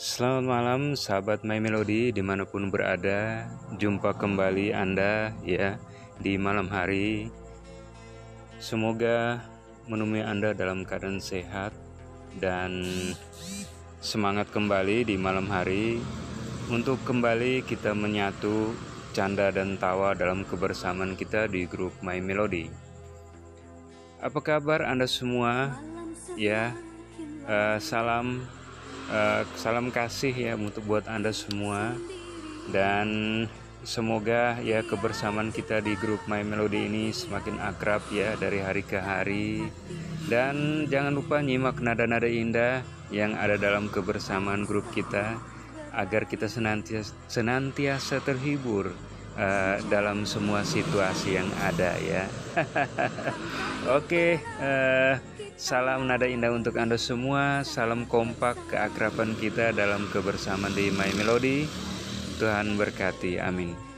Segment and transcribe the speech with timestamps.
[0.00, 3.44] Selamat malam sahabat My Melody di mana pun berada
[3.76, 5.76] Jumpa kembali Anda ya
[6.16, 7.28] di malam hari.
[8.56, 9.44] Semoga
[9.92, 11.76] menemui Anda dalam keadaan sehat
[12.40, 12.80] Dan
[14.00, 16.00] semangat kembali di malam hari.
[16.72, 18.72] Untuk kembali kita menyatu
[19.12, 22.72] canda dan tawa dalam kebersamaan kita di grup My Melody.
[24.24, 25.76] Apa kabar Anda semua?
[26.40, 26.72] Ya,
[27.44, 28.48] uh, salam
[29.10, 31.94] uh, salam kasih ya untuk buat anda semua.
[32.70, 33.08] Dan
[33.82, 38.98] semoga ya kebersamaan kita di grup My Melody ini semakin akrab ya dari hari ke
[39.02, 39.66] hari.
[40.30, 45.34] Dan jangan lupa nyimak nada-nada indah yang ada dalam kebersamaan grup kita
[45.90, 48.94] agar kita senantiasa, senantiasa terhibur
[49.36, 52.24] uh, dalam semua situasi yang ada ya.
[53.98, 54.30] Oke, okay,
[54.62, 55.14] uh,
[55.60, 57.60] Salam nada indah untuk Anda semua.
[57.68, 61.68] Salam kompak keakraban kita dalam kebersamaan di My Melody.
[62.40, 63.36] Tuhan berkati.
[63.36, 63.89] Amin.